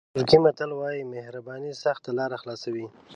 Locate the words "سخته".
1.83-2.09